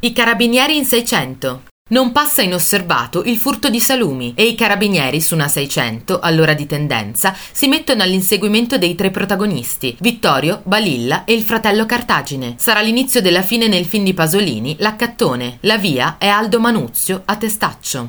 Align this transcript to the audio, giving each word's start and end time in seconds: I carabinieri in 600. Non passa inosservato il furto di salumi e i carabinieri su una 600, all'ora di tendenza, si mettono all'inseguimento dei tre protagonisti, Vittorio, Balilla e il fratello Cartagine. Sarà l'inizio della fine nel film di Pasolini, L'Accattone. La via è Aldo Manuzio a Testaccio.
I 0.00 0.12
carabinieri 0.12 0.76
in 0.76 0.84
600. 0.84 1.62
Non 1.90 2.12
passa 2.12 2.40
inosservato 2.40 3.24
il 3.24 3.36
furto 3.36 3.68
di 3.68 3.80
salumi 3.80 4.32
e 4.36 4.44
i 4.44 4.54
carabinieri 4.54 5.20
su 5.20 5.34
una 5.34 5.48
600, 5.48 6.20
all'ora 6.20 6.54
di 6.54 6.66
tendenza, 6.66 7.34
si 7.50 7.66
mettono 7.66 8.04
all'inseguimento 8.04 8.78
dei 8.78 8.94
tre 8.94 9.10
protagonisti, 9.10 9.96
Vittorio, 9.98 10.60
Balilla 10.62 11.24
e 11.24 11.32
il 11.32 11.42
fratello 11.42 11.84
Cartagine. 11.84 12.54
Sarà 12.58 12.80
l'inizio 12.80 13.20
della 13.20 13.42
fine 13.42 13.66
nel 13.66 13.86
film 13.86 14.04
di 14.04 14.14
Pasolini, 14.14 14.76
L'Accattone. 14.78 15.58
La 15.62 15.78
via 15.78 16.14
è 16.18 16.28
Aldo 16.28 16.60
Manuzio 16.60 17.22
a 17.24 17.34
Testaccio. 17.34 18.06